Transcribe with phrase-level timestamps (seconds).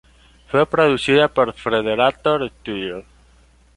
[0.47, 3.05] Fue producida por Frederator Studios.